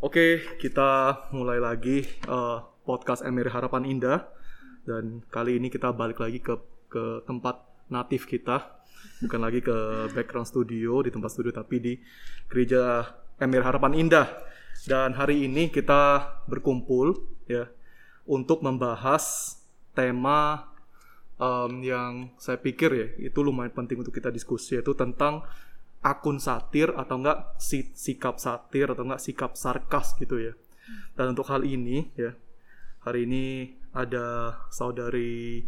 [0.00, 4.32] Oke, kita mulai lagi uh, podcast Emir Harapan Indah
[4.88, 6.56] dan kali ini kita balik lagi ke
[6.88, 7.60] ke tempat
[7.92, 8.80] natif kita,
[9.20, 11.92] bukan lagi ke background studio di tempat studio tapi di
[12.48, 14.24] gereja Emir Harapan Indah.
[14.88, 17.68] Dan hari ini kita berkumpul ya
[18.24, 19.52] untuk membahas
[19.92, 20.64] tema
[21.36, 25.44] um, yang saya pikir ya itu lumayan penting untuk kita diskusi yaitu tentang
[26.00, 27.60] akun satir atau enggak
[27.96, 30.52] sikap satir atau enggak sikap sarkas gitu ya.
[31.14, 32.32] Dan untuk hal ini ya,
[33.04, 35.64] hari ini ada saudari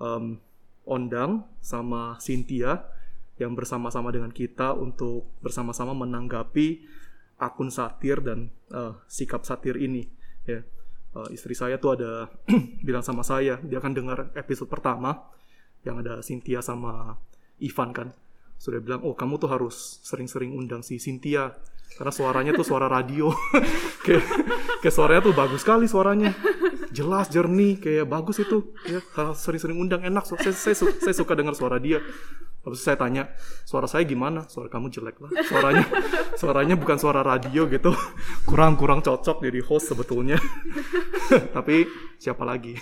[0.00, 0.40] um,
[0.88, 2.82] Ondang sama Cynthia
[3.36, 6.82] yang bersama-sama dengan kita untuk bersama-sama menanggapi
[7.40, 10.08] akun satir dan uh, sikap satir ini
[10.48, 10.64] ya.
[11.10, 12.30] Uh, istri saya tuh ada
[12.86, 15.26] bilang sama saya dia akan dengar episode pertama
[15.82, 17.18] yang ada Cynthia sama
[17.58, 18.08] Ivan kan
[18.60, 21.56] sudah bilang oh kamu tuh harus sering-sering undang si Cynthia
[21.96, 23.32] karena suaranya tuh suara radio
[24.04, 24.24] kayak
[24.84, 26.36] kayak suaranya tuh bagus sekali suaranya
[26.92, 29.00] jelas jernih kayak bagus itu ya
[29.32, 32.04] sering-sering undang enak saya, saya, saya suka dengar suara dia
[32.60, 33.32] Habis saya tanya,
[33.64, 34.44] suara saya gimana?
[34.44, 35.32] Suara kamu jelek lah.
[35.48, 35.84] Suaranya
[36.36, 37.88] suaranya bukan suara radio gitu.
[38.44, 40.36] Kurang-kurang cocok jadi host sebetulnya.
[41.56, 41.88] Tapi
[42.20, 42.76] siapa lagi?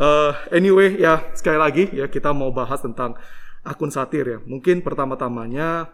[0.00, 3.12] uh, anyway, ya sekali lagi ya kita mau bahas tentang
[3.64, 4.38] akun satir ya.
[4.42, 5.90] Mungkin pertama-tamanya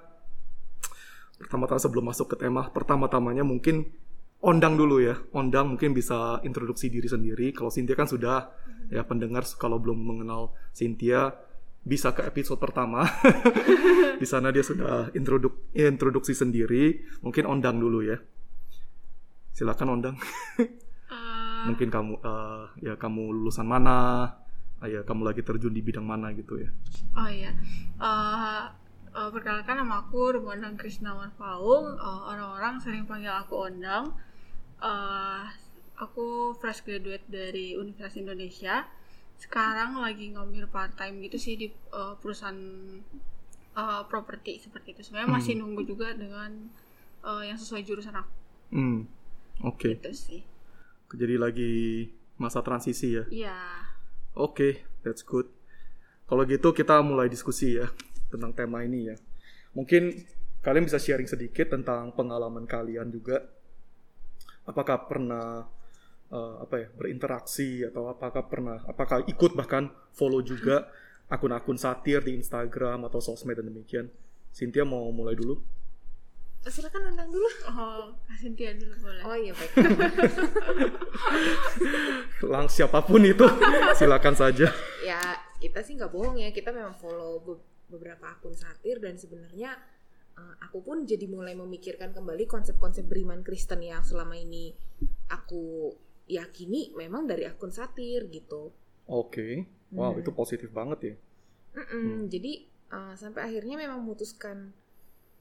[1.35, 3.89] pertama-tama sebelum masuk ke tema, pertama-tamanya mungkin
[4.45, 5.17] ondang dulu ya.
[5.33, 7.51] Ondang mungkin bisa introduksi diri sendiri.
[7.57, 8.53] Kalau Cynthia kan sudah
[8.93, 11.33] ya pendengar kalau belum mengenal Cynthia
[11.85, 13.05] bisa ke episode pertama.
[14.21, 17.05] Di sana dia sudah introduk introduksi sendiri.
[17.25, 18.17] Mungkin ondang dulu ya.
[19.57, 20.17] Silakan ondang.
[20.61, 21.65] uh...
[21.69, 24.29] Mungkin kamu uh, ya kamu lulusan mana?
[24.87, 26.71] Ya kamu lagi terjun di bidang mana gitu ya?
[27.17, 27.53] Oh iya.
[27.97, 28.69] Uh,
[29.15, 34.13] uh, perkenalkan nama aku Rumandang Krisnawan Paung uh, orang-orang sering panggil aku Ondang.
[34.83, 35.47] Uh,
[35.97, 38.85] aku fresh graduate dari Universitas Indonesia.
[39.41, 42.59] Sekarang lagi ngambil part time gitu sih di uh, perusahaan
[43.79, 45.01] uh, properti seperti itu.
[45.07, 45.37] Sebenarnya hmm.
[45.41, 46.69] masih nunggu juga dengan
[47.25, 48.35] uh, yang sesuai jurusan aku.
[48.75, 49.07] Hmm.
[49.63, 49.79] oke.
[49.81, 49.93] Okay.
[50.03, 50.43] itu sih.
[51.15, 51.73] Jadi lagi
[52.35, 53.25] masa transisi ya?
[53.31, 53.94] Iya
[54.35, 54.73] Oke, okay,
[55.07, 55.47] that's good.
[56.27, 57.87] Kalau gitu kita mulai diskusi ya
[58.35, 59.17] tentang tema ini ya.
[59.79, 60.27] Mungkin
[60.59, 63.47] kalian bisa sharing sedikit tentang pengalaman kalian juga.
[64.67, 65.63] Apakah pernah
[66.35, 70.89] uh, apa ya berinteraksi atau apakah pernah apakah ikut bahkan follow juga
[71.31, 74.11] akun-akun satir di Instagram atau sosmed dan demikian.
[74.51, 75.63] Cynthia mau mulai dulu?
[76.73, 77.49] Silakan undang dulu.
[77.69, 79.23] Oh, Cynthia dulu boleh.
[79.25, 79.73] Oh iya baik.
[82.53, 83.45] Lang siapa pun itu,
[83.99, 84.73] silakan saja.
[85.05, 85.21] Ya
[85.61, 87.55] kita sih nggak bohong ya, kita memang follow be
[87.85, 89.77] beberapa akun satir dan sebenarnya
[90.41, 94.73] uh, aku pun jadi mulai memikirkan kembali konsep-konsep beriman Kristen yang selama ini
[95.31, 95.93] aku
[96.25, 98.73] yakini memang dari akun satir gitu.
[99.05, 99.53] Oke, okay.
[99.93, 100.21] wow hmm.
[100.25, 101.15] itu positif banget ya.
[101.77, 102.21] Mm -mm, hmm.
[102.33, 102.53] Jadi
[102.89, 104.73] uh, sampai akhirnya memang memutuskan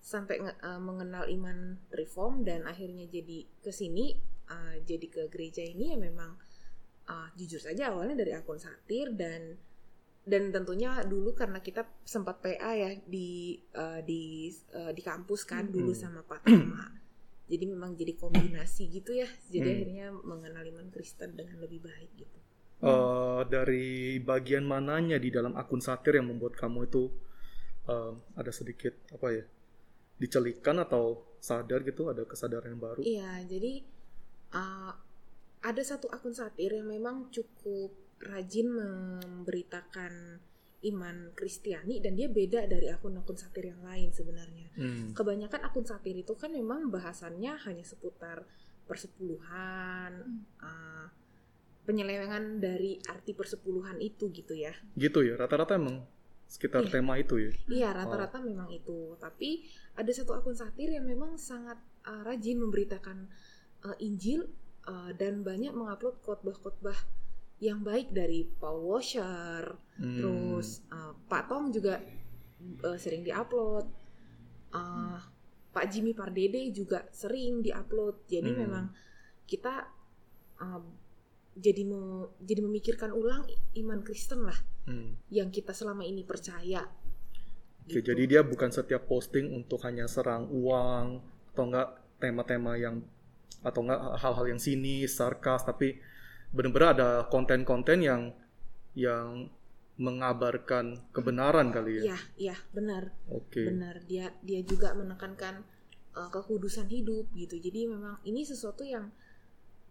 [0.03, 4.19] sampai uh, mengenal iman reform dan akhirnya jadi ke sini
[4.51, 6.35] uh, jadi ke gereja ini ya memang
[7.07, 9.55] uh, jujur saja awalnya dari akun satir dan
[10.23, 15.67] dan tentunya dulu karena kita sempat PA ya di uh, di uh, di kampus kan
[15.67, 15.73] hmm.
[15.75, 16.99] dulu sama Pak Tama.
[17.51, 19.27] jadi memang jadi kombinasi gitu ya.
[19.51, 19.75] Jadi hmm.
[19.75, 22.39] akhirnya mengenal iman Kristen dengan lebih baik gitu.
[22.83, 27.11] Uh, dari bagian mananya di dalam akun satir yang membuat kamu itu
[27.87, 29.43] uh, ada sedikit apa ya
[30.17, 33.01] dicelikan atau sadar gitu ada kesadaran yang baru?
[33.03, 33.83] Iya, jadi
[34.55, 34.93] uh,
[35.63, 37.91] ada satu akun satir yang memang cukup
[38.23, 40.39] rajin memberitakan
[40.83, 44.67] iman Kristiani dan dia beda dari akun-akun satir yang lain sebenarnya.
[44.75, 45.15] Hmm.
[45.15, 48.43] Kebanyakan akun satir itu kan memang bahasannya hanya seputar
[48.83, 50.43] persepuluhan, hmm.
[50.59, 51.07] uh,
[51.87, 54.75] penyelewengan dari arti persepuluhan itu gitu ya.
[54.95, 56.03] Gitu ya, rata-rata emang
[56.53, 56.91] sekitar iya.
[56.93, 57.51] tema itu ya.
[57.65, 58.45] Iya, rata-rata oh.
[58.45, 59.17] memang itu.
[59.17, 59.65] Tapi
[59.97, 63.25] ada satu akun satir yang memang sangat uh, rajin memberitakan
[63.89, 64.45] uh, Injil
[64.85, 67.25] uh, dan banyak mengupload khotbah-khotbah
[67.57, 70.19] yang baik dari Paul Washer, hmm.
[70.19, 71.97] terus uh, Pak Tom juga
[72.85, 73.89] uh, sering diupload.
[74.73, 75.17] Uh,
[75.73, 78.29] Pak Jimmy Pardede juga sering diupload.
[78.29, 78.59] Jadi hmm.
[78.61, 78.85] memang
[79.49, 79.89] kita
[80.61, 80.81] uh,
[81.57, 83.45] jadi mau jadi memikirkan ulang
[83.77, 85.29] iman Kristen lah hmm.
[85.33, 86.87] yang kita selama ini percaya.
[87.83, 88.13] Oke, gitu.
[88.13, 91.19] jadi dia bukan setiap posting untuk hanya serang uang
[91.51, 91.89] atau enggak
[92.19, 93.03] tema-tema yang
[93.63, 95.99] atau enggak hal-hal yang sinis, sarkas, tapi
[96.55, 98.21] benar-benar ada konten-konten yang
[98.95, 99.49] yang
[99.93, 102.13] mengabarkan kebenaran kali ya.
[102.13, 103.13] Iya, iya, benar.
[103.29, 103.61] Oke.
[103.61, 103.65] Okay.
[103.69, 103.95] Benar.
[104.09, 105.61] Dia dia juga menekankan
[106.17, 109.09] uh, kekudusan hidup gitu jadi memang ini sesuatu yang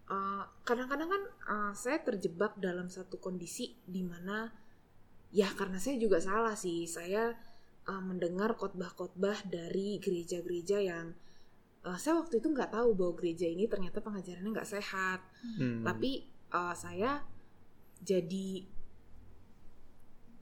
[0.08, 4.50] uh, kadang-kadang kan uh, saya terjebak dalam satu kondisi di mana
[5.32, 7.32] ya karena saya juga salah sih saya
[7.88, 11.16] uh, mendengar khotbah-khotbah dari gereja-gereja yang
[11.88, 15.20] uh, saya waktu itu nggak tahu bahwa gereja ini ternyata pengajarannya nggak sehat
[15.56, 15.82] Hmm.
[15.82, 17.24] tapi uh, saya
[18.04, 18.62] jadi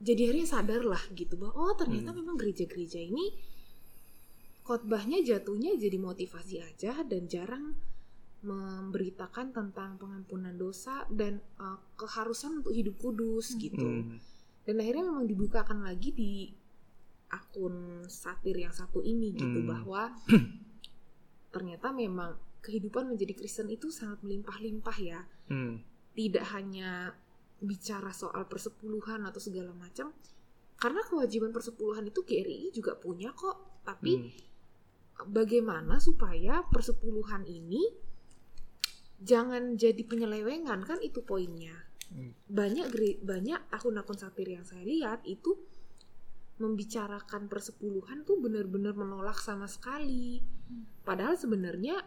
[0.00, 2.18] jadi akhirnya sadar lah gitu bahwa oh ternyata Hmm.
[2.24, 3.36] memang gereja-gereja ini
[4.64, 7.74] khotbahnya jatuhnya jadi motivasi aja dan jarang
[8.40, 14.16] memberitakan tentang pengampunan dosa dan uh, keharusan untuk hidup kudus gitu Hmm.
[14.70, 16.32] Dan akhirnya memang dibukakan lagi di
[17.30, 19.66] akun satir yang satu ini gitu Hmm.
[19.66, 20.14] bahwa
[21.54, 25.82] ternyata memang kehidupan menjadi Kristen itu sangat melimpah-limpah ya Hmm.
[26.14, 27.18] tidak hanya
[27.58, 30.14] bicara soal persepuluhan atau segala macam
[30.78, 34.30] karena kewajiban persepuluhan itu GRI juga punya kok tapi Hmm.
[35.28, 37.82] bagaimana supaya persepuluhan ini
[39.20, 41.76] jangan jadi penyelewengan kan itu poinnya
[42.10, 42.34] Hmm.
[42.50, 42.90] banyak
[43.22, 45.54] banyak akun-akun satir yang saya lihat itu
[46.58, 50.42] membicarakan persepuluhan tuh benar-benar menolak sama sekali
[51.06, 52.02] padahal sebenarnya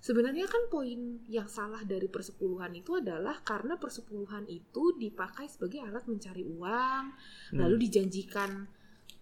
[0.00, 6.06] sebenarnya kan poin yang salah dari persepuluhan itu adalah karena persepuluhan itu dipakai sebagai alat
[6.06, 7.04] mencari uang
[7.52, 7.58] Hmm.
[7.60, 8.66] lalu dijanjikan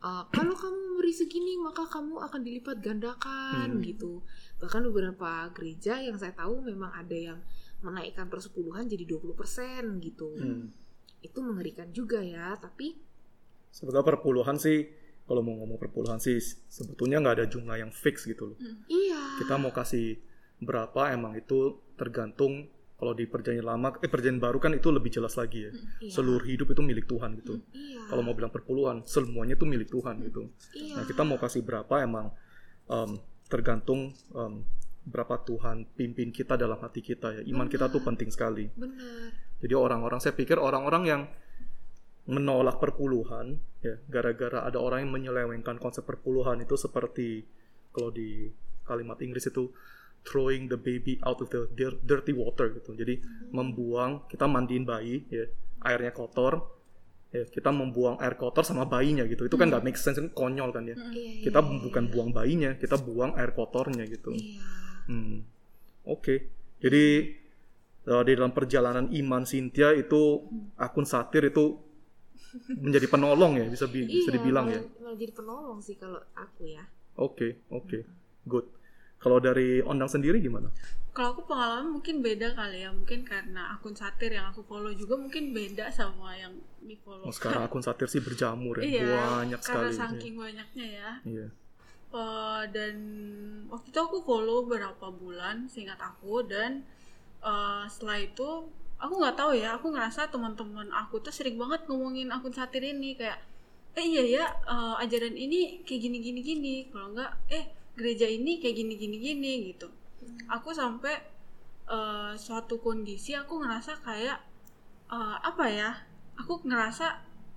[0.04, 3.84] uh, kalau kamu memberi segini maka kamu akan dilipat gandakan Hmm.
[3.84, 4.20] gitu
[4.60, 7.40] bahkan beberapa gereja yang saya tahu memang ada yang
[7.84, 10.72] menaikkan persepuluhan jadi 20% gitu Hmm.
[11.20, 12.96] itu mengerikan juga ya tapi
[13.68, 14.86] Sebetulnya perpuluhan sih,
[15.26, 16.38] kalau mau ngomong perpuluhan sih,
[16.70, 18.56] sebetulnya nggak ada jumlah yang fix gitu loh.
[18.86, 20.14] iya Kita mau kasih
[20.60, 25.34] berapa emang itu tergantung kalau di perjanjian lama, eh perjanjian baru kan itu lebih jelas
[25.34, 25.72] lagi ya.
[25.98, 27.58] iya, Seluruh hidup itu milik Tuhan gitu.
[27.74, 30.46] iya Kalau mau bilang perpuluhan, semuanya itu milik Tuhan gitu.
[30.70, 32.30] iya Nah kita mau kasih berapa emang
[32.86, 33.18] em,
[33.50, 34.62] tergantung em,
[35.04, 37.42] berapa Tuhan pimpin kita dalam hati kita ya.
[37.44, 38.72] Iman kita tuh penting sekali.
[38.72, 39.30] benar
[39.60, 41.22] Jadi orang-orang, saya pikir orang-orang yang
[42.24, 47.44] menolak perpuluhan, ya, gara-gara ada orang yang menyelewengkan konsep perpuluhan itu seperti
[47.92, 48.48] kalau di
[48.88, 49.68] kalimat Inggris itu
[50.24, 52.96] throwing the baby out of the dir- dirty water gitu.
[52.96, 53.20] Jadi
[53.52, 55.44] membuang, kita mandiin bayi, ya,
[55.84, 56.64] airnya kotor,
[57.28, 59.44] ya, kita membuang air kotor sama bayinya gitu.
[59.44, 60.96] Itu kan nggak make sense, kan konyol kan ya.
[61.12, 62.12] iya, Kita iya, bukan iya.
[62.12, 64.32] buang bayinya, kita buang air kotornya gitu.
[64.32, 65.44] iya Hmm.
[66.04, 66.48] Oke.
[66.78, 67.32] Jadi
[68.06, 70.44] uh, di dalam perjalanan iman Cynthia itu
[70.76, 71.80] akun satir itu
[72.70, 74.78] menjadi penolong ya bisa bi- bisa Iya, dibilang ya.
[74.78, 76.84] malah, malah jadi penolong sih kalau aku ya
[77.14, 78.02] Oke, oke.
[78.44, 78.66] Good.
[79.16, 80.66] Kalau dari Ondang sendiri gimana?
[81.10, 85.14] Kalau aku pengalaman mungkin beda kali ya, mungkin karena akun satir yang aku follow juga
[85.14, 86.50] mungkin beda sama yang
[86.82, 87.24] di follow.
[87.24, 88.84] Oh, sekarang akun satir sih berjamur ya.
[88.84, 89.94] iya, Banyak karena sekali.
[89.94, 91.10] saking banyaknya ya.
[91.22, 91.46] Iya.
[92.14, 92.96] Eh, dan
[93.72, 96.86] waktu itu aku follow beberapa bulan, seingat aku dan
[97.42, 98.48] eh, setelah itu
[99.02, 103.18] aku nggak tahu ya, aku ngerasa teman-teman aku tuh sering banget ngomongin akun satir ini
[103.18, 103.38] kayak,
[103.98, 104.44] eh iya ya
[104.74, 107.64] eh, ajaran ini kayak gini gini gini, kalau nggak eh
[107.98, 109.88] gereja ini kayak gini gini gini gitu.
[110.54, 111.14] Aku sampai
[111.90, 114.38] eh, suatu kondisi aku ngerasa kayak
[115.10, 115.90] eh, apa ya?
[116.38, 117.06] Aku ngerasa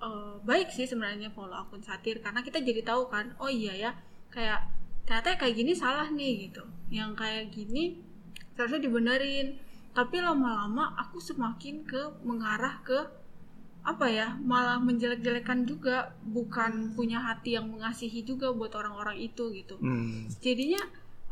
[0.01, 3.91] eh, baik sih sebenarnya follow akun satir karena kita jadi tahu kan, oh iya ya
[4.37, 4.69] kayak
[5.09, 6.61] ternyata kayak gini salah nih gitu.
[6.93, 7.97] Yang kayak gini
[8.53, 9.57] seharusnya dibenerin.
[9.97, 12.99] Tapi lama-lama aku semakin ke mengarah ke
[13.81, 16.13] apa ya malah menjelek-jelekan juga.
[16.21, 19.81] Bukan punya hati yang mengasihi juga buat orang-orang itu gitu.
[19.81, 20.29] Hmm.
[20.37, 20.77] jadinya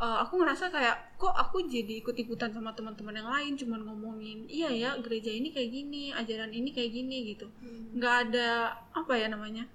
[0.02, 4.68] eh, aku ngerasa kayak kok aku jadi ikut-ikutan sama teman-teman yang lain cuman ngomongin iya
[4.74, 7.46] ya gereja ini kayak gini ajaran ini kayak gini gitu.
[7.94, 9.70] Nggak ada apa ya namanya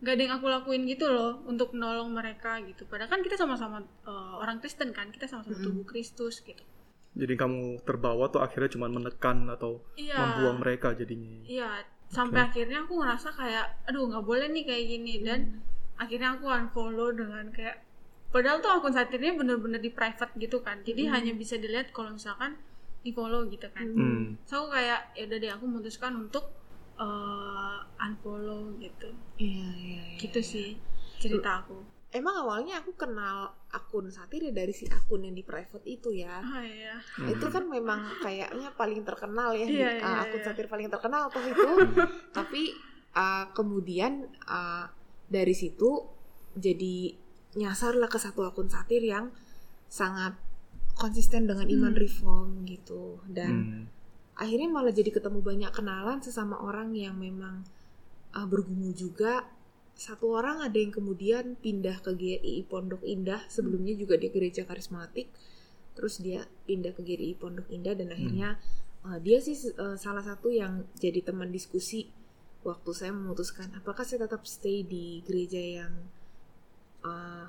[0.00, 2.88] nggak ada yang aku lakuin gitu loh untuk menolong mereka gitu.
[2.88, 6.64] Padahal kan kita sama-sama eh, orang Kristen kan kita sama-sama tubuh Kristus gitu.
[7.12, 10.16] Jadi kamu terbawa tuh akhirnya cuma menekan atau iya.
[10.16, 11.42] membuang mereka jadinya.
[11.44, 15.14] iya sampai akhirnya aku ngerasa kayak aduh nggak boleh nih kayak gini.
[15.20, 15.40] Dan
[16.00, 17.84] akhirnya aku unfollow dengan kayak
[18.32, 20.80] padahal tuh akun satirnya bener-bener di private gitu kan.
[20.80, 22.56] Jadi hanya bisa dilihat kalau misalkan
[23.00, 23.84] di follow gitu kan.
[23.90, 24.24] Hmm.
[24.44, 26.59] so aku kayak ya udah deh aku memutuskan untuk
[27.00, 30.76] eh, unfollow gitu iya iya iya gitu sih
[31.16, 31.80] cerita aku
[32.10, 36.38] emang awalnya aku kenal akun satir ya dari si akun yang di private itu ya
[36.38, 37.28] ah iya Hmm.
[37.28, 40.46] itu kan memang kayaknya paling terkenal ya Iya, di- iya, uh, akun iya.
[40.46, 41.70] satir paling terkenal toh itu
[42.36, 42.74] tapi
[43.12, 44.12] uh, kemudian
[44.44, 44.90] uh,
[45.26, 46.02] dari situ
[46.52, 47.14] jadi
[47.52, 49.30] nyasar lah ke satu akun satir yang
[49.86, 50.34] sangat
[50.92, 52.00] konsisten dengan iman Hmm.
[52.00, 53.84] reform gitu dan Hmm.
[54.40, 57.62] Akhirnya malah jadi ketemu banyak kenalan sesama orang yang memang
[58.32, 59.44] uh, bergumul juga.
[59.92, 65.28] Satu orang ada yang kemudian pindah ke GRI Pondok Indah sebelumnya juga dia gereja karismatik
[65.92, 68.56] terus dia pindah ke GRI Pondok Indah dan akhirnya
[69.04, 72.08] uh, dia sih uh, salah satu yang jadi teman diskusi
[72.64, 75.92] waktu saya memutuskan apakah saya tetap stay di gereja yang
[77.04, 77.48] uh,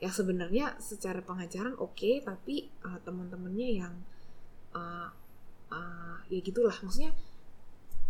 [0.00, 3.94] yang sebenarnya secara pengajaran oke tapi uh, teman-temannya yang
[4.72, 5.12] uh,
[5.70, 7.12] uh, ya gitulah maksudnya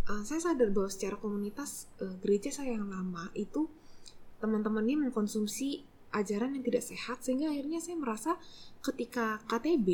[0.07, 3.69] uh, saya sadar bahwa secara komunitas uh, gereja saya yang lama itu
[4.37, 8.31] teman-temannya mengkonsumsi ajaran yang tidak sehat sehingga akhirnya saya merasa
[8.83, 9.87] ketika KTB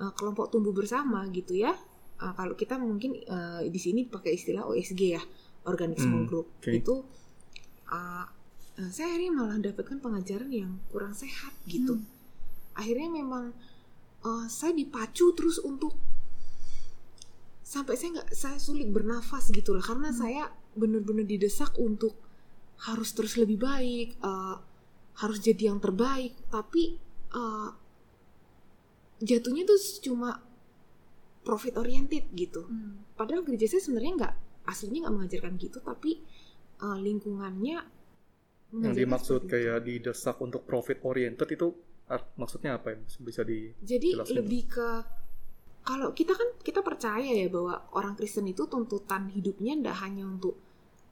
[0.00, 1.76] uh, kelompok tumbuh bersama gitu ya
[2.18, 5.22] uh, kalau kita mungkin uh, di sini pakai istilah OSG ya
[5.66, 6.70] organic small Hmm, group oke.
[6.72, 6.94] itu
[7.92, 8.24] uh,
[8.78, 12.06] uh, saya akhirnya malah dapatkan pengajaran yang kurang sehat gitu Hmm.
[12.74, 13.54] akhirnya memang
[14.24, 15.94] uh, saya dipacu terus untuk
[17.66, 20.46] sampai saya nggak saya sulit bernafas gitu lah karena saya
[20.78, 22.14] benar-benar didesak untuk
[22.86, 24.62] harus terus lebih baik uh,
[25.18, 26.94] harus jadi yang terbaik tapi
[27.34, 27.74] uh,
[29.18, 30.38] jatuhnya tuh cuma
[31.42, 33.02] profit oriented gitu Hmm.
[33.18, 34.34] padahal gereja saya sebenarnya nggak
[34.66, 36.22] aslinya nggak mengajarkan gitu tapi
[36.82, 37.78] uh, lingkungannya
[38.76, 39.50] Yang dimaksud itu.
[39.50, 41.70] kayak didesak untuk profit oriented itu
[42.34, 42.98] maksudnya apa ya?
[43.22, 44.88] Bisa di Jadi lebih ke
[45.86, 50.58] kalau kita kan kita percaya ya bahwa orang Kristen itu tuntutan hidupnya tidak hanya untuk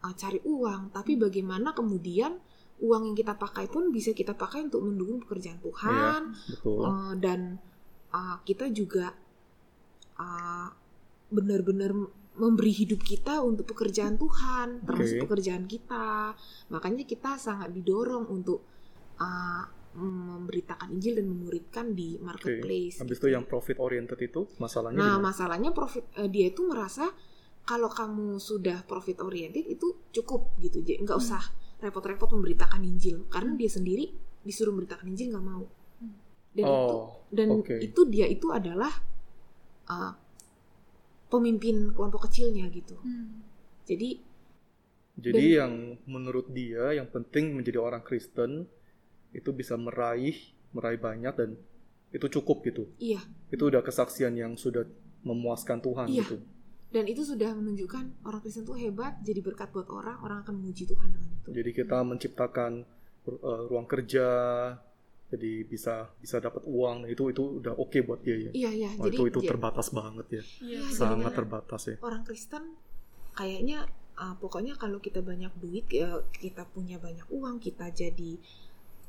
[0.03, 2.43] uh, cari uang, tapi bagaimana kemudian
[2.83, 6.83] uang yang kita pakai pun bisa kita pakai untuk mendukung pekerjaan Tuhan betul.
[6.83, 7.63] uh, dan
[8.11, 9.15] uh, kita juga
[10.19, 10.69] uh,
[11.31, 11.95] benar-benar
[12.35, 16.35] memberi hidup kita untuk pekerjaan Tuhan, termasuk pekerjaan kita.
[16.67, 18.67] Makanya kita sangat didorong untuk
[19.23, 19.63] uh,
[19.95, 22.99] memberitakan Injil dan memuridkan di marketplace.
[22.99, 25.25] Habis gitu itu yang profit oriented itu masalahnya Nah, gimana?
[25.31, 27.09] masalahnya profit eh, dia itu merasa
[27.65, 31.41] kalau kamu sudah profit oriented itu cukup gitu, jadi nggak usah
[31.81, 34.13] repot-repot memberitakan Injil karena dia sendiri
[34.45, 35.65] disuruh memberitakan Injil nggak mau.
[36.55, 37.77] Dan itu oh, dan oke.
[37.83, 38.93] itu dia itu adalah
[39.91, 40.13] uh,
[41.27, 42.95] pemimpin kelompok kecilnya gitu.
[43.01, 43.43] Hmm.
[43.89, 44.23] Jadi
[45.19, 45.73] Jadi dan- yang
[46.07, 48.67] menurut dia yang penting menjadi orang Kristen
[49.35, 50.39] itu bisa meraih
[50.71, 51.51] meraih banyak dan
[52.09, 52.87] itu cukup gitu.
[52.97, 54.87] iya Itu udah kesaksian yang sudah
[55.21, 56.23] memuaskan Tuhan Iya.
[56.23, 56.39] gitu.
[56.89, 60.87] dan itu sudah menunjukkan orang Kristen tuh hebat, jadi berkat buat orang, orang akan memuji
[60.87, 61.51] Tuhan dengan itu.
[61.51, 62.87] Jadi kita menciptakan
[63.27, 64.27] uh, ruang kerja
[65.27, 68.51] jadi bisa bisa dapat uang Nah, itu itu udah oke buat dia ya.
[68.55, 70.43] Iya iya, jadi itu itu ja- terbatas banget ya.
[70.63, 70.81] Iya.
[70.87, 71.97] Iya, Sangat terbatas ya.
[71.99, 72.79] orang Kristen
[73.35, 78.39] kayaknya uh, pokoknya kalau kita banyak duit ya kita punya banyak uang kita jadi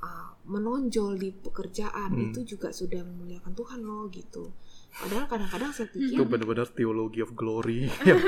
[0.05, 2.29] uh, menonjol di pekerjaan Hmm.
[2.29, 4.53] itu juga sudah memuliakan Tuhan loh gitu
[4.95, 8.21] padahal kadang-kadang saya Itu pikir benar-benar teologi of glory yang,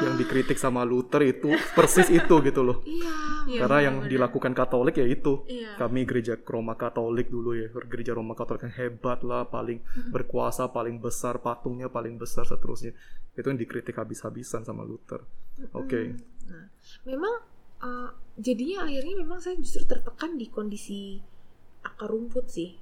[0.00, 2.82] yang dikritik sama Luther itu persis itu gitu loh.
[2.82, 3.14] iya
[3.48, 4.12] Iya, Karena yang benar-benar.
[4.28, 5.46] dilakukan Katolik ya itu.
[5.46, 5.78] Iya.
[5.78, 9.78] Kami gereja Roma Katolik dulu ya, gereja Roma Katolik yang hebat lah, paling
[10.10, 12.92] berkuasa, paling besar, patungnya paling besar seterusnya.
[13.32, 15.24] Itu yang dikritik habis-habisan sama Luther.
[15.72, 16.12] Oke.
[16.44, 16.64] nah
[17.04, 17.40] memang
[17.82, 21.18] uh, jadinya akhirnya memang saya justru tertekan di kondisi
[21.82, 22.78] akar rumput sih.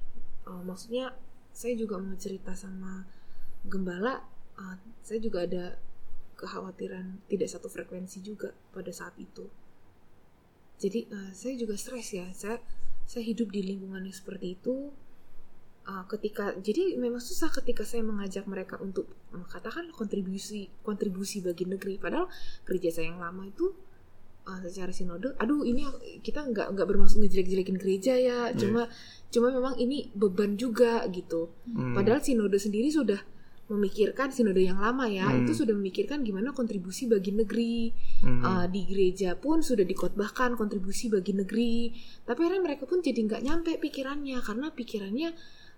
[0.47, 1.13] Uh, maksudnya
[1.51, 3.03] saya juga mau cerita sama
[3.67, 4.23] gembala
[4.57, 5.77] uh, saya juga ada
[6.37, 9.49] kekhawatiran tidak satu frekuensi juga pada saat itu.
[10.77, 12.29] Jadi uh, saya juga stres ya.
[12.37, 12.61] Saya
[13.07, 14.93] saya hidup di lingkungan yang seperti itu.
[15.87, 19.07] Uh, ketika jadi memang susah ketika saya mengajak mereka untuk
[19.47, 21.97] katakan kontribusi kontribusi bagi negeri.
[21.97, 22.29] Padahal
[22.67, 23.73] gereja saya yang lama itu
[24.47, 25.83] uh, secara sinode aduh ini
[26.19, 28.87] kita nggak nggak bermaksud ngejelek-jelekin gereja ya cuma
[29.27, 31.91] cuma memang ini beban juga gitu Hmm.
[31.93, 33.19] padahal sinode sendiri sudah
[33.67, 35.43] memikirkan sinode yang lama ya Hmm.
[35.43, 37.91] itu sudah memikirkan gimana kontribusi bagi negeri
[38.23, 38.39] Hmm.
[38.39, 41.91] Uh, di gereja pun sudah dikotbahkan kontribusi bagi negeri
[42.23, 45.29] tapi akhirnya mereka pun jadi nggak nyampe pikirannya karena pikirannya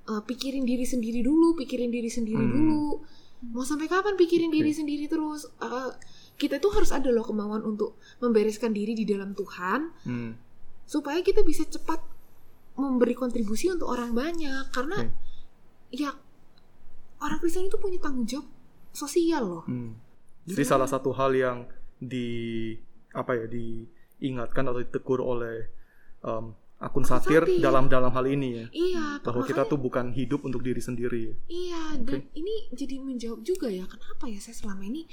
[0.05, 2.53] uh, pikirin diri sendiri dulu pikirin diri sendiri Hmm.
[2.53, 2.83] dulu
[3.49, 4.57] mau sampai kapan pikirin Oke.
[4.57, 5.89] diri sendiri terus Uh,
[6.39, 10.31] kita tuh harus ada loh kemauan untuk membereskan diri di dalam Tuhan Hmm.
[10.83, 11.99] supaya kita bisa cepat
[12.73, 15.11] memberi kontribusi untuk orang banyak karena Oke.
[15.91, 16.15] ya
[17.19, 18.47] orang Kristen itu punya tanggung jawab
[18.89, 19.99] sosial loh Hmm.
[20.41, 21.57] Jadi salah satu hal yang
[21.95, 22.73] di
[23.11, 25.67] apa ya diingatkan atau ditegur oleh
[26.21, 27.59] um, akun satir satir.
[27.59, 31.35] dalam dalam hal ini ya iya bahwa kita makanya- tuh bukan hidup untuk diri sendiri.
[31.45, 35.03] Iya, dan ini jadi menjawab juga ya kenapa ya saya selama ini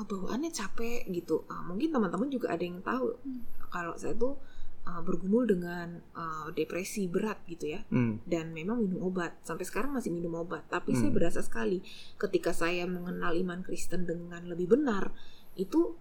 [0.00, 1.44] uh, bawaannya capek gitu.
[1.52, 3.44] Ah, mungkin teman-teman juga ada yang tahu Hmm.
[3.68, 4.40] kalau saya tuh
[4.88, 7.84] uh, bergumul dengan uh, depresi berat gitu ya.
[7.92, 8.24] Hmm.
[8.24, 9.36] Dan memang minum obat.
[9.44, 11.04] Sampai sekarang masih minum obat, tapi Hmm.
[11.04, 11.84] saya berasa sekali
[12.16, 15.12] ketika saya mengenal iman Kristen dengan lebih benar,
[15.60, 15.94] itu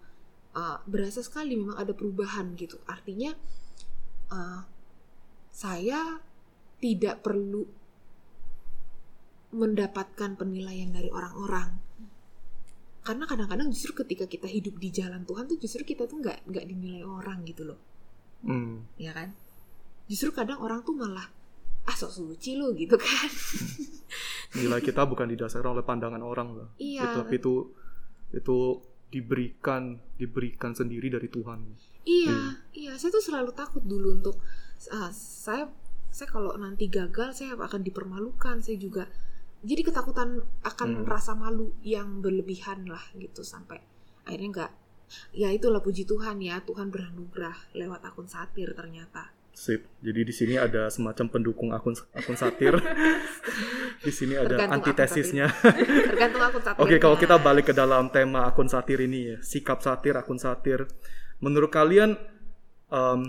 [0.56, 2.80] uh, berasa sekali memang ada perubahan gitu.
[2.88, 3.36] Artinya
[4.30, 4.62] eh,
[5.50, 6.22] saya
[6.78, 7.66] tidak perlu
[9.50, 11.82] mendapatkan penilaian dari orang-orang
[13.00, 16.66] karena kadang-kadang justru ketika kita hidup di jalan Tuhan tuh justru kita tuh nggak nggak
[16.68, 17.80] dinilai orang gitu loh
[18.40, 18.88] Hmm.
[18.96, 19.36] ya kan
[20.08, 21.28] justru kadang orang tuh malah
[21.84, 23.28] ah sok suci lo gitu kan
[24.58, 26.70] Nilai kita bukan didasarkan oleh pandangan orang lah.
[26.82, 27.06] Iya.
[27.06, 27.54] Itu, tapi itu
[28.34, 28.58] itu
[29.10, 31.60] diberikan diberikan sendiri dari Tuhan.
[32.06, 34.38] iya iya saya tuh selalu takut dulu untuk
[34.90, 35.70] ah, saya
[36.10, 39.06] saya kalau nanti gagal saya akan dipermalukan saya juga
[39.60, 41.06] jadi ketakutan akan Hmm.
[41.06, 43.80] rasa malu yang berlebihan lah gitu sampai
[44.24, 44.72] akhirnya nggak
[45.34, 49.84] ya itulah puji Tuhan ya Tuhan beranugerah lewat akun satir ternyata Sip.
[50.00, 52.80] Jadi di sini ada semacam pendukung akun akun satir.
[54.08, 55.48] di sini ada Tergantung akun antitesisnya.
[56.08, 59.84] tergantung akun satir Oke, kalau kita balik ke dalam tema akun satir ini ya, sikap
[59.84, 60.88] satir, akun satir.
[61.44, 62.16] Menurut kalian
[62.88, 63.22] em,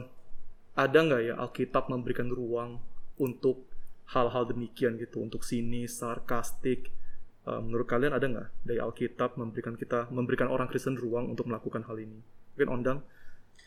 [0.77, 2.79] ada nggak ya Alkitab memberikan ruang
[3.19, 3.67] untuk
[4.11, 6.90] hal-hal demikian gitu, untuk sinis, sarkastik?
[7.47, 11.87] Em, menurut kalian ada nggak dari Alkitab memberikan kita, memberikan orang Kristen ruang untuk melakukan
[11.87, 12.19] hal ini?
[12.55, 12.99] Mungkin Ondang,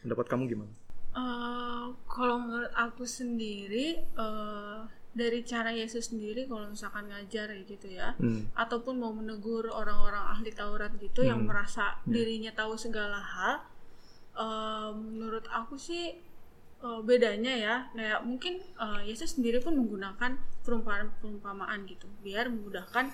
[0.04, 0.74] pendapat kamu gimana?
[1.14, 4.80] Eh, kalau menurut aku sendiri eh,
[5.14, 8.50] dari cara Yesus sendiri kalau misalkan ngajar ya gitu ya Hmm.
[8.58, 11.54] ataupun mau menegur orang-orang ahli Taurat gitu yang Hmm.
[11.54, 13.62] merasa dirinya tahu segala hal
[14.34, 16.18] eh, menurut aku sih
[16.84, 23.08] eh, bedanya ya kayak mungkin eh, Yesus sendiri pun menggunakan perumpamaan-perumpamaan gitu biar memudahkan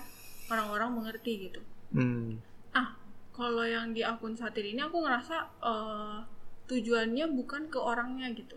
[0.46, 1.60] orang-orang mengerti gitu
[1.90, 2.38] Hmm.
[2.72, 2.94] ah
[3.30, 6.18] kalau yang di akun satir ini aku ngerasa eh,
[6.66, 8.54] tujuannya bukan ke orangnya gitu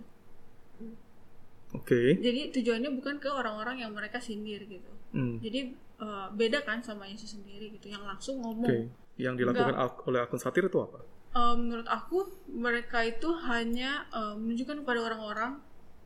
[1.73, 2.13] Oke.
[2.15, 5.37] jadi tujuannya bukan ke orang-orang yang mereka sindir gitu Hmm.
[5.39, 8.89] jadi eh, beda kan sama Yesus sendiri gitu yang langsung ngomong Oke.
[9.13, 10.97] Yang dilakukan ak- oleh akun satir itu apa?
[11.33, 15.57] Eh, menurut aku mereka itu hanya eh, menunjukkan kepada orang-orang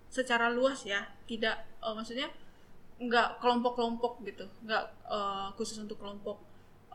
[0.07, 2.31] secara luas ya tidak eh, maksudnya
[2.97, 6.39] nggak kelompok-kelompok gitu nggak eh, khusus untuk kelompok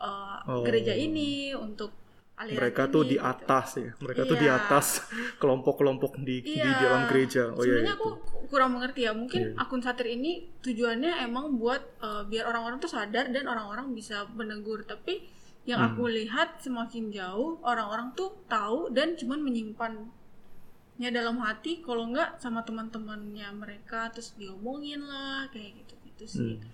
[0.01, 0.65] eh, Oh.
[0.65, 1.93] gereja ini untuk
[2.33, 3.29] aliran Mereka tuh ini, di gitu.
[3.29, 3.91] atas ya.
[3.95, 4.57] Mereka tuh di Iya.
[4.57, 4.85] atas
[5.41, 6.81] kelompok-kelompok di di Iya.
[6.81, 7.53] dalam gereja.
[7.53, 7.85] Oh iya.
[7.85, 8.01] Sebenarnya itu.
[8.01, 8.09] aku
[8.49, 9.13] kurang mengerti ya.
[9.13, 9.61] Mungkin Iya.
[9.61, 14.81] akun satir ini tujuannya emang buat eh, biar orang-orang tuh sadar dan orang-orang bisa menegur.
[14.83, 15.21] Tapi
[15.63, 15.95] yang Hmm.
[15.95, 21.79] aku lihat semakin jauh orang-orang tuh tahu dan cuman menyimpannya dalam hati.
[21.79, 26.53] Kalau nggak sama teman-temannya mereka terus diomongin lah kayak gitu-gitu sih.
[26.59, 26.67] Hmm.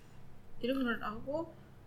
[0.59, 1.35] Jadi menurut aku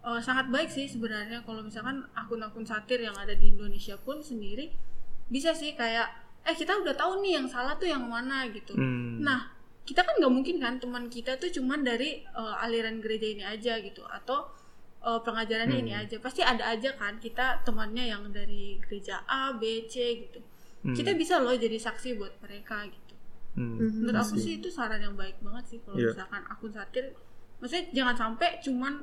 [0.02, 4.70] eh, sangat baik sih sebenarnya kalau misalkan akun-akun satir yang ada di Indonesia pun sendiri
[5.30, 6.10] bisa sih kayak
[6.42, 8.74] eh kita udah tahu nih yang salah tuh yang mana gitu.
[8.74, 9.22] Hmm.
[9.22, 9.50] Nah
[9.82, 13.78] kita kan nggak mungkin kan teman kita tuh cuman dari eh, aliran gereja ini aja
[13.82, 14.50] gitu atau
[15.02, 16.02] eh, pengajarannya ini Hmm.
[16.02, 20.38] aja pasti ada aja kan kita temannya yang dari gereja A B C gitu.
[20.82, 20.94] Hmm.
[20.94, 23.14] Kita bisa loh jadi saksi buat mereka gitu.
[23.54, 23.76] Hmm.
[23.76, 24.06] Mhm.
[24.06, 26.14] Menurut aku sih itu saran yang baik banget sih kalau Iya.
[26.14, 27.04] misalkan akun satir.
[27.58, 28.94] Maksudnya jangan sampai cuman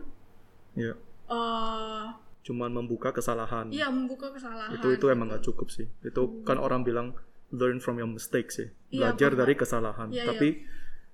[0.74, 0.94] Iya.
[1.30, 2.06] eh
[2.40, 3.68] Cuman membuka kesalahan.
[3.70, 4.74] Iya membuka kesalahan.
[4.74, 5.36] itu itu emang gitu.
[5.36, 5.86] nggak cukup sih.
[6.02, 7.14] Itu kan orang bilang
[7.52, 8.68] learn from your mistakes ya.
[8.90, 9.40] Iya, Belajar benar.
[9.42, 10.08] dari kesalahan.
[10.10, 10.50] Iya, Tapi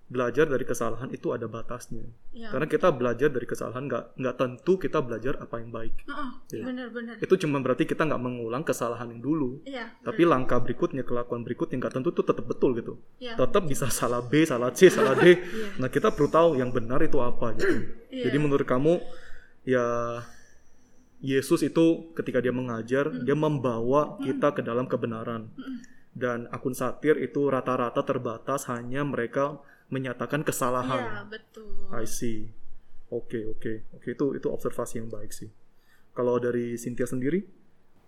[0.05, 2.05] belajar dari kesalahan itu ada batasnya.
[2.29, 2.53] Iya.
[2.53, 6.05] Karena kita belajar dari kesalahan nggak nggak tentu kita belajar apa yang baik.
[6.05, 6.29] Heeh,
[6.61, 6.63] Iya.
[6.69, 7.15] bener-bener.
[7.17, 9.65] Itu cuma berarti kita nggak mengulang kesalahan yang dulu.
[9.65, 9.97] Iya.
[10.05, 13.01] Tapi langkah berikutnya, kelakuan berikutnya nggak tentu itu tetap betul gitu.
[13.17, 13.33] Iya.
[13.33, 15.41] Tetap bisa salah B, salah C, salah D.
[15.81, 17.89] Nah kita perlu tahu yang benar itu apa gitu.
[18.13, 18.29] Iya.
[18.29, 19.01] Jadi menurut kamu
[19.65, 20.21] ya
[21.25, 25.49] Yesus itu ketika dia mengajar dia membawa kita ke dalam kebenaran.
[26.15, 31.02] Dan akun satir itu rata-rata terbatas hanya mereka menyatakan Iya kesalahan.
[31.30, 31.89] betul.
[31.91, 32.50] I see.
[33.08, 35.50] Oke oke oke itu itu observasi yang baik sih.
[36.12, 37.43] Kalau dari Cynthia sendiri,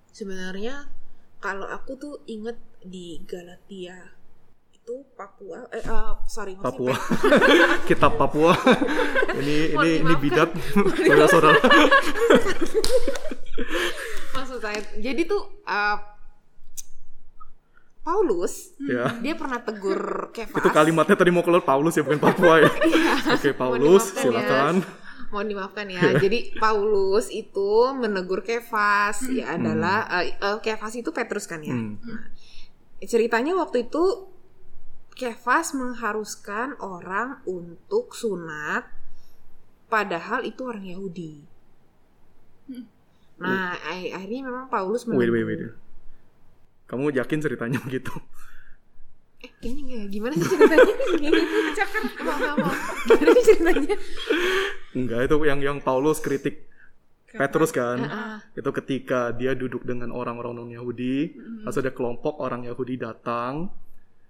[0.09, 0.89] sebenarnya
[1.37, 4.15] kalau aku tuh inget di Galatia
[4.73, 6.95] itu Papua eh eh, sorry Papua,
[7.89, 8.55] kitab Papua.
[9.43, 10.49] ini ini ini bidat,
[10.97, 11.59] saudara-saudara.
[14.33, 15.97] maksud saya jadi tuh uh,
[18.07, 19.19] Paulus ya.
[19.19, 22.71] dia pernah tegur Kefas Itu kalimatnya tadi mau keluar Paulus ya bukan Papua ya.
[23.35, 24.23] Oke Paulus, ya.
[24.23, 24.75] silakan.
[25.27, 31.43] mohon dimaafkan ya jadi Paulus itu menegur Kefas ya adalah eh, eh, Kefas itu Petrus
[31.43, 31.99] kan ya Hmm.
[33.01, 34.31] ceritanya waktu itu
[35.11, 38.87] Kefas mengharuskan orang untuk sunat
[39.87, 41.43] padahal itu orang Yahudi
[43.37, 45.61] nah ai- akhirnya memang Paulus Wait menegur wait wait.
[46.87, 48.11] Kamu yakin ceritanya begitu?
[49.43, 50.93] eh ini nggak gimana sih ceritanya?
[51.21, 52.73] Ini cakap mau nggak mau
[53.05, 53.95] gimana sih ceritanya?
[54.97, 56.67] Enggak itu yang yang Paulus kritik
[57.27, 57.99] Petrus kan.
[58.07, 63.67] Ah, Itu ketika dia duduk dengan orang-orang non Yahudi, lalu ada kelompok orang Yahudi datang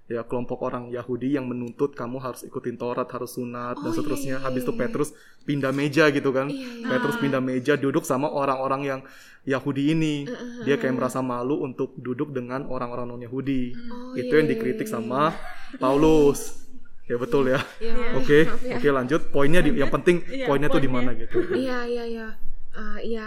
[0.07, 3.97] ya kelompok orang Yahudi yang menuntut kamu harus ikutin Taurat, harus sunat dan Oh, iya,
[3.99, 4.35] seterusnya.
[4.39, 4.79] iya, Habis itu iya.
[4.79, 5.09] Petrus
[5.43, 6.47] pindah meja gitu kan.
[6.47, 6.87] Iya, iya.
[6.95, 8.99] Petrus pindah meja duduk sama orang-orang yang
[9.43, 10.23] Yahudi ini.
[10.23, 13.75] Uh, Dia kayak merasa malu untuk duduk dengan orang-orang non Yahudi.
[13.91, 15.35] Oh, itu iya, yang iya, dikritik iya, sama
[15.75, 16.63] Paulus.
[17.07, 17.59] Ya betul ya.
[17.79, 18.19] iya.
[18.19, 18.79] Oke, ya.
[18.79, 19.21] oke lanjut.
[19.31, 21.11] Poinnya di, yang penting Iya, poinnya tuh di poinnya.
[21.15, 21.37] mana gitu.
[21.51, 22.27] Iya iya iya.
[22.75, 23.25] Eh, iya.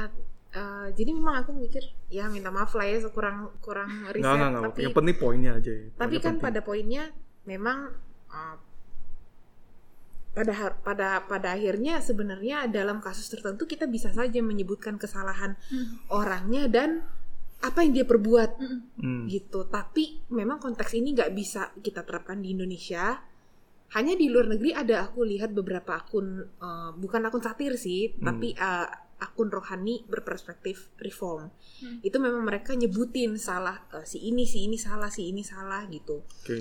[0.53, 4.51] Eh, jadi memang aku mikir ya minta maaf lah ya kurang kurang riset Nggak, nggak,
[4.51, 4.63] nggak.
[4.67, 5.71] tapi Yang penting poinnya aja.
[5.73, 5.87] ya.
[5.95, 6.43] tapi kan penting.
[6.43, 7.03] pada poinnya
[7.45, 7.79] memang
[8.29, 8.57] eh,
[10.31, 15.59] pada pada pada akhirnya sebenarnya dalam kasus tertentu kita bisa saja menyebutkan kesalahan
[16.09, 17.03] orangnya dan
[17.61, 18.51] apa yang dia perbuat
[18.97, 19.27] Hmm.
[19.27, 19.67] gitu.
[19.67, 23.21] Tapi memang konteks ini nggak bisa kita terapkan di Indonesia.
[23.91, 28.25] Hanya di luar negeri ada aku lihat beberapa akun eh, bukan akun satir sih, Hmm.
[28.25, 28.89] tapi eh,
[29.21, 31.53] akun rohani berperspektif reform.
[31.85, 32.01] Hmm.
[32.01, 36.25] Itu memang mereka nyebutin salah eh, si ini si ini salah si ini salah gitu.
[36.25, 36.59] Oke.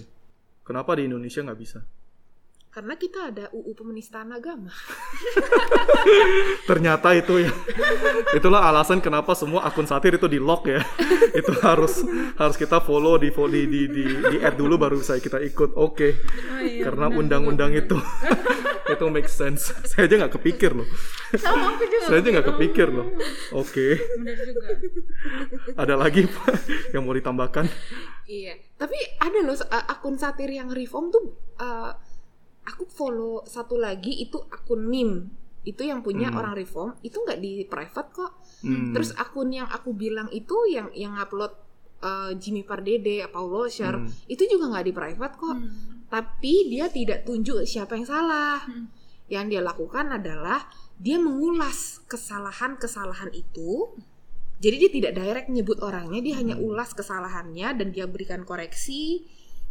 [0.68, 1.82] Kenapa di Indonesia nggak bisa?
[2.70, 4.70] Karena kita ada UU penistaan agama.
[6.70, 7.50] Ternyata itu ya.
[8.38, 10.78] Itulah alasan kenapa semua akun satir itu di lock ya.
[11.40, 12.06] itu harus
[12.38, 15.74] harus kita follow di di di di, di add dulu baru bisa kita ikut.
[15.74, 16.22] Oke.
[16.22, 17.98] Oh, iya, Karena undang-undang itu
[19.00, 19.72] itu make sense.
[19.90, 20.84] Saya aja nggak kepikir loh.
[21.34, 22.06] Sama aku juga.
[22.06, 23.08] Saya aja nggak kepikir loh.
[23.56, 23.96] Oke.
[24.20, 24.68] Benar juga.
[25.80, 26.54] Ada lagi Pak
[26.92, 27.66] yang mau ditambahkan?
[28.28, 28.60] Iya.
[28.76, 31.24] Tapi ada loh uh, akun satir yang reform tuh
[31.58, 31.96] uh,
[32.68, 35.32] aku follow satu lagi itu akun meme.
[35.64, 36.40] Itu yang punya Hmm.
[36.40, 38.32] orang reform itu nggak di private kok.
[38.62, 38.92] Hmm.
[38.92, 41.52] Terus akun yang aku bilang itu yang yang upload
[42.00, 44.08] uh, Jimmy Pardede, Paul Washer, Hmm.
[44.28, 45.56] itu juga nggak di private kok.
[45.56, 45.99] Hmm.
[46.10, 48.66] Tapi dia tidak tunjuk siapa yang salah.
[48.66, 48.90] Hmm.
[49.30, 50.66] Yang dia lakukan adalah
[50.98, 53.94] dia mengulas kesalahan-kesalahan itu.
[54.60, 56.68] Jadi dia tidak direct nyebut orangnya, dia hanya Hmm.
[56.68, 59.24] ulas kesalahannya dan dia berikan koreksi.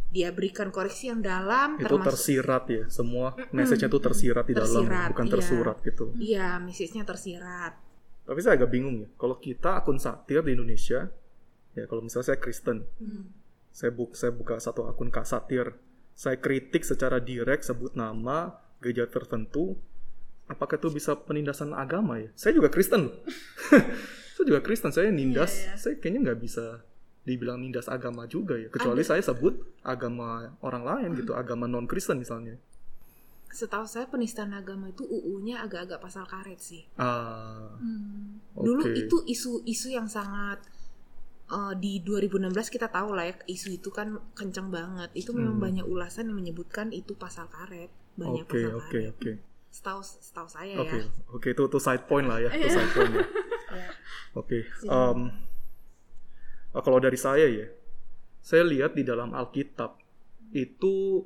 [0.09, 2.83] Dia berikan koreksi yang dalam itu termasuk tersirat ya.
[2.89, 3.53] Semua Mm-mm.
[3.53, 5.33] message-nya tuh tersirat di dalam, Tersirat, bukan iya.
[5.37, 6.05] tersurat gitu.
[6.17, 7.73] Iya, message-nya tersirat.
[8.25, 9.07] Tapi saya agak bingung ya.
[9.21, 11.13] Kalau kita akun satir di Indonesia,
[11.77, 13.29] ya kalau misalnya saya Kristen, Hmm.
[13.69, 15.77] saya buka saya buka satu akun kak satir,
[16.19, 18.51] saya kritik secara direct sebut nama
[18.83, 19.79] gereja tertentu,
[20.51, 22.27] apakah itu bisa penindasan agama ya?
[22.35, 23.15] Saya juga Kristen loh.
[24.35, 25.73] saya juga Kristen, saya nindas, Iya, iya.
[25.79, 26.83] saya kayaknya nggak bisa
[27.23, 28.67] dibilang nindas agama juga ya.
[28.67, 32.59] Kecuali saya sebut agama orang lain gitu, agama non Kristen misalnya.
[33.49, 36.83] Setahu saya penistaan agama itu UU-nya agak-agak pasal karet sih.
[36.99, 38.43] Ah, Hmm.
[38.59, 38.91] Dulu oke.
[38.91, 40.59] itu isu-isu yang sangat
[41.49, 45.09] eh, di 2016 kita tahu lah ya isu itu kan kenceng banget.
[45.13, 45.65] Itu memang Hmm.
[45.65, 49.09] banyak ulasan yang menyebutkan itu pasal karet, banyak Oke, pasal oke, karet.
[49.11, 49.31] oke.
[49.69, 51.05] Setahu setahu saya Oke, ya.
[51.29, 52.73] oke itu itu side point lah ya, itu Iya.
[52.73, 53.13] side point.
[53.13, 53.25] ya.
[53.69, 53.85] Ya.
[54.33, 54.97] Oke, Silakan.
[54.97, 55.19] em,
[56.73, 57.69] eh, kalau dari saya ya,
[58.41, 59.93] saya lihat di dalam Alkitab
[60.51, 61.21] itu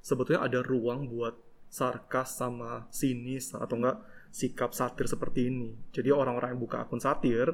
[0.00, 1.36] sebetulnya ada ruang buat
[1.68, 4.00] sarkas sama sinis atau enggak
[4.32, 5.76] sikap satir seperti ini.
[5.92, 7.52] Jadi orang-orang yang buka akun satir,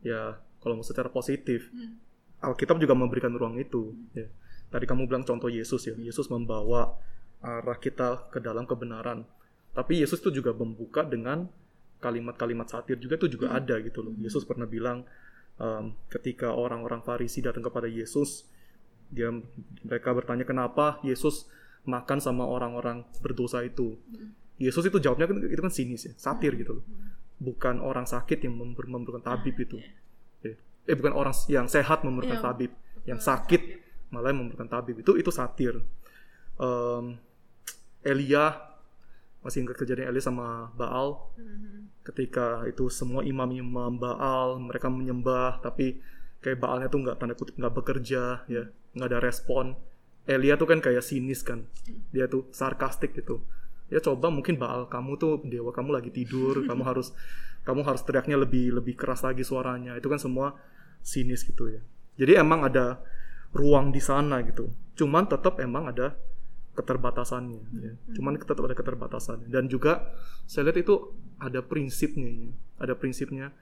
[0.00, 2.00] ya kalau mau secara positif, Hmm.
[2.40, 3.92] Alkitab juga memberikan ruang itu.
[4.12, 4.28] Ya.
[4.68, 6.96] Tadi kamu bilang contoh Yesus ya, Yesus membawa
[7.40, 9.28] arah kita ke dalam kebenaran.
[9.76, 11.48] Tapi Yesus itu juga membuka dengan
[12.00, 14.12] kalimat-kalimat satir juga itu juga ada gitu loh.
[14.20, 15.08] Yesus pernah bilang
[15.56, 18.44] um, ketika orang-orang Farisi datang kepada Yesus,
[19.08, 19.32] dia
[19.84, 21.48] mereka bertanya kenapa Yesus
[21.88, 23.96] makan sama orang-orang berdosa itu.
[24.60, 26.84] Yesus itu jawabnya kan itu kan sinis ya, satir gitu loh.
[27.40, 29.80] Bukan orang sakit yang member- memerlukan tabib itu.
[30.84, 32.72] Eh, bukan orang yang sehat memerlukan Iya, tabib,
[33.08, 33.62] yang sakit
[34.12, 35.00] malah yang memerlukan tabib.
[35.00, 35.80] Itu itu satir.
[36.60, 37.18] Em,
[38.04, 38.52] Elia
[39.40, 41.32] masih ingat kejadian Elia sama Baal?
[41.40, 41.72] Mhm.
[42.04, 46.04] ketika itu semua imam-imam Baal mereka menyembah tapi
[46.44, 48.68] kayak Baalnya tuh nggak tanda kutip nggak bekerja ya.
[48.92, 49.72] Nggak ada respon.
[50.28, 51.64] Elia tuh kan kayak sinis kan.
[52.12, 53.40] Dia tuh sarkastik gitu.
[53.88, 57.16] Ya coba mungkin Baal kamu tuh dewa kamu lagi tidur kamu harus
[57.64, 59.96] kamu harus teriaknya lebih lebih keras lagi suaranya.
[59.96, 60.56] Itu kan semua
[61.00, 61.82] sinis gitu ya.
[62.20, 63.00] Jadi emang ada
[63.56, 64.70] ruang di sana gitu.
[64.94, 66.14] Cuman tetap emang ada
[66.74, 67.92] keterbatasannya ya.
[68.18, 69.48] cuman tetap ada keterbatasannya.
[69.48, 72.50] Dan juga saya lihat itu ada prinsipnya ya.
[72.82, 73.54] ada prinsipnya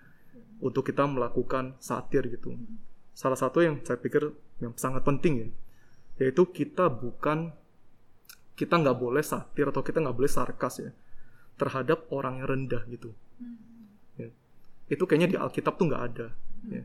[0.65, 2.57] untuk kita melakukan satir gitu.
[3.13, 4.33] Salah satu yang saya pikir
[4.65, 5.49] yang sangat penting ya
[6.21, 7.51] yaitu kita bukan
[8.55, 10.91] kita nggak boleh satir atau kita nggak boleh sarkas ya
[11.57, 13.11] terhadap orang yang rendah gitu.
[13.41, 13.72] Ya.
[14.93, 16.29] Itu kayaknya di Alkitab tuh nggak ada
[16.69, 16.85] ya.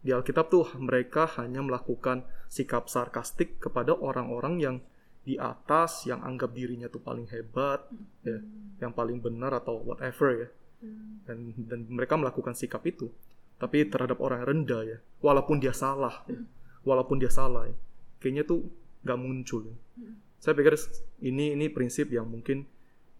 [0.00, 4.76] di Alkitab tuh mereka hanya melakukan sikap sarkastik kepada orang-orang yang
[5.26, 7.82] di atas yang anggap dirinya tuh paling hebat
[8.22, 8.38] ya
[8.78, 10.48] yang paling benar atau whatever ya
[11.28, 13.10] dan dan mereka melakukan sikap itu
[13.60, 16.40] tapi terhadap orang rendah ya walaupun dia salah ya,
[16.84, 17.76] walaupun dia salah ya,
[18.20, 18.64] kayaknya tuh
[19.04, 19.68] nggak muncul.
[19.96, 20.16] Mm.
[20.40, 20.72] Saya pikir
[21.20, 22.64] ini ini prinsip yang mungkin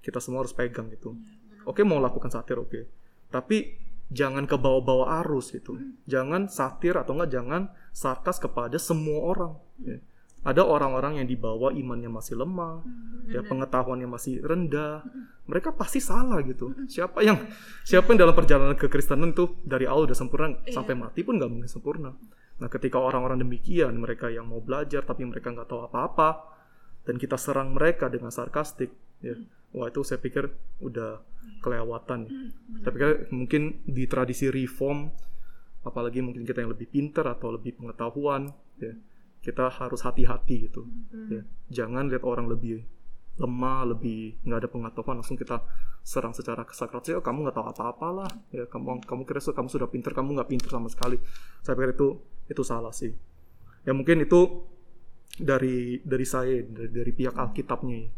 [0.01, 1.13] kita semua harus pegang gitu.
[1.13, 2.89] Iya, Oke mau lakukan satir oke,
[3.29, 3.77] tapi
[4.11, 5.79] jangan ke bawah-bawah arus gitu.
[6.07, 7.63] Jangan satir atau enggak jangan
[7.95, 9.53] sarkas kepada semua orang.
[9.83, 9.99] ya.
[10.41, 12.81] Ada orang-orang yang dibawa imannya masih lemah,
[13.29, 15.05] ya pengetahuannya masih rendah.
[15.45, 16.73] Mereka pasti salah gitu.
[16.89, 17.37] Siapa yang
[17.85, 20.81] siapa yang dalam perjalanan kekristenan itu dari awal udah sempurna Iya.
[20.81, 22.17] sampai mati pun nggak mungkin sempurna.
[22.57, 26.29] Nah ketika orang-orang demikian mereka yang mau belajar tapi mereka nggak tahu apa-apa
[27.05, 28.93] dan kita serang mereka dengan sarkastik,
[29.25, 29.37] ya
[29.73, 30.51] wah itu saya pikir
[30.83, 31.23] udah
[31.63, 32.27] kelewatan.
[32.27, 32.35] ya.
[32.87, 35.11] Saya pikir mungkin di tradisi reform,
[35.87, 38.93] apalagi mungkin kita yang lebih pinter atau lebih pengetahuan, ya
[39.41, 40.85] kita harus hati-hati gitu.
[41.33, 41.43] Ya.
[41.73, 42.85] Jangan lihat orang lebih
[43.41, 45.65] lemah, lebih nggak ada pengetahuan langsung kita
[46.05, 47.09] serang secara kesakrat.
[47.09, 48.31] Ya kamu nggak tahu apa-apa lah.
[48.53, 51.17] Ya kamu kamu kira kamu sudah pinter, kamu nggak pinter sama sekali.
[51.65, 52.09] Saya pikir itu
[52.53, 53.17] itu salah sih.
[53.89, 54.69] Ya mungkin itu
[55.41, 57.97] dari dari saya dari, dari pihak Alkitabnya.
[57.97, 58.09] ya.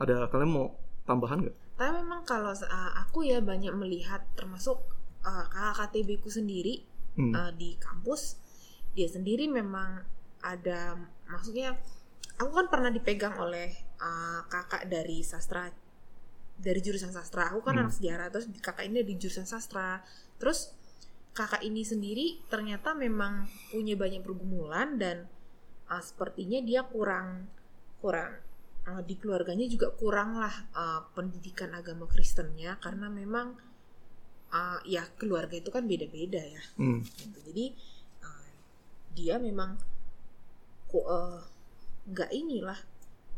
[0.00, 0.66] Ada kalian mau
[1.04, 1.56] tambahan nggak?
[1.76, 4.78] Tapi memang kalau uh, aku ya banyak melihat termasuk
[5.22, 7.30] uh, kakak KTB ku sendiri Hmm.
[7.30, 8.42] uh, di kampus
[8.90, 10.02] dia sendiri memang
[10.42, 10.98] ada
[11.30, 11.78] maksudnya
[12.42, 13.70] aku kan pernah dipegang oleh
[14.02, 15.70] uh, kakak dari sastra
[16.58, 17.86] dari jurusan sastra aku kan Hmm.
[17.86, 20.02] anak sejarah terus kakak ini di jurusan sastra
[20.42, 20.74] terus
[21.38, 25.30] kakak ini sendiri ternyata memang punya banyak pergumulan dan
[25.90, 27.48] uh, sepertinya dia kurang
[28.00, 28.36] kurang
[28.88, 33.56] uh, di keluarganya juga kurang lah uh, pendidikan agama Kristennya karena memang
[34.52, 37.00] uh, ya keluarga itu kan beda-beda ya Hmm.
[37.02, 37.38] gitu.
[37.50, 37.66] Jadi
[38.22, 38.48] uh,
[39.16, 39.76] dia memang
[40.88, 41.40] kok uh,
[42.04, 42.78] nggak inilah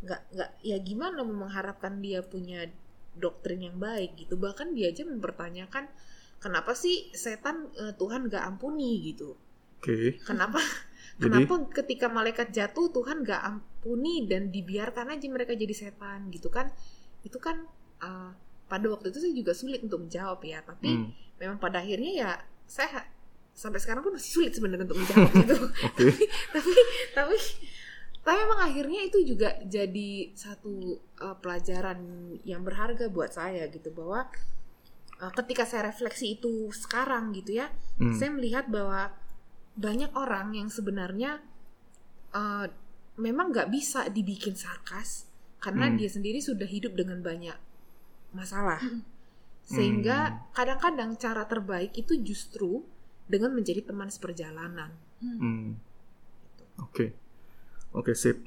[0.04, 2.68] nggak nggak ya gimana mengharapkan dia punya
[3.16, 5.88] doktrin yang baik gitu bahkan dia aja mempertanyakan
[6.36, 9.40] kenapa sih setan uh, Tuhan nggak ampuni gitu
[9.80, 10.20] Oke.
[10.20, 10.60] kenapa
[11.16, 16.48] Jadi- kenapa ketika malaikat jatuh Tuhan nggak ampuni dan dibiarkan aja mereka jadi setan gitu
[16.48, 16.68] kan
[17.22, 17.64] itu kan
[18.00, 18.30] uh,
[18.66, 21.08] pada waktu itu saya juga sulit untuk menjawab ya tapi Hmm.
[21.36, 22.30] memang pada akhirnya ya
[22.64, 23.08] saya
[23.50, 26.04] sampai sekarang pun masih sulit sebenarnya untuk menjawab gitu Oke.
[26.52, 26.72] tapi
[27.14, 27.36] tapi
[28.20, 31.96] tapi memang akhirnya itu juga jadi satu uh, pelajaran
[32.42, 34.28] yang berharga buat saya gitu bahwa
[35.16, 38.12] uh, ketika saya refleksi itu sekarang gitu ya Hmm.
[38.12, 39.08] saya melihat bahwa
[39.76, 41.44] banyak orang yang sebenarnya
[42.32, 42.66] uh,
[43.20, 45.28] memang nggak bisa dibikin sarkas
[45.60, 45.96] karena Hmm.
[45.96, 47.56] dia sendiri sudah hidup dengan banyak
[48.32, 48.80] masalah
[49.66, 52.84] sehingga kadang-kadang cara terbaik itu justru
[53.26, 55.80] dengan menjadi teman seperjalanan Hmm.
[56.76, 57.16] Oke.
[57.96, 58.44] Oke, sip.